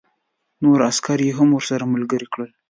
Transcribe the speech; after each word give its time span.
نور 0.63 0.79
عسکر 0.89 1.19
یې 1.27 1.31
هم 1.39 1.49
ورسره 1.53 1.85
ملګري 1.93 2.27
کړل 2.33 2.49